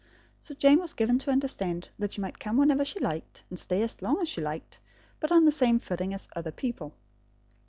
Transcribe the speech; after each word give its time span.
So 0.39 0.55
Jane 0.55 0.79
was 0.79 0.95
given 0.95 1.19
to 1.19 1.29
understand 1.29 1.91
that 1.99 2.13
she 2.13 2.21
might 2.21 2.39
come 2.39 2.57
whenever 2.57 2.83
she 2.83 2.97
liked, 2.99 3.43
and 3.51 3.59
stay 3.59 3.83
as 3.83 4.01
long 4.01 4.19
as 4.19 4.29
she 4.29 4.41
liked, 4.41 4.79
but 5.19 5.31
on 5.31 5.45
the 5.45 5.51
same 5.51 5.77
footing 5.77 6.11
as 6.11 6.27
other 6.35 6.51
people. 6.51 6.95